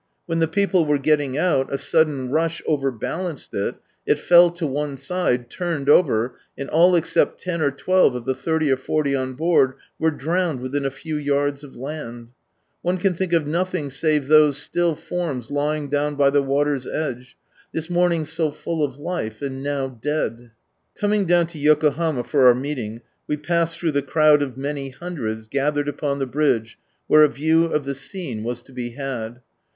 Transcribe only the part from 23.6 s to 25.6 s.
through the crowd of many hundreds